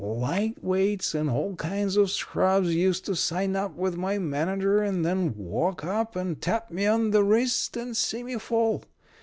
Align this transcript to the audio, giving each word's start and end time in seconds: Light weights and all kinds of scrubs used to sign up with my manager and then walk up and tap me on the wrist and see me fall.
Light 0.03 0.57
weights 0.63 1.13
and 1.13 1.29
all 1.29 1.55
kinds 1.55 1.95
of 1.95 2.09
scrubs 2.09 2.73
used 2.73 3.05
to 3.05 3.15
sign 3.15 3.55
up 3.55 3.75
with 3.75 3.97
my 3.97 4.17
manager 4.17 4.81
and 4.81 5.05
then 5.05 5.35
walk 5.37 5.83
up 5.85 6.15
and 6.15 6.41
tap 6.41 6.71
me 6.71 6.87
on 6.87 7.11
the 7.11 7.23
wrist 7.23 7.77
and 7.77 7.95
see 7.95 8.23
me 8.23 8.39
fall. 8.39 8.83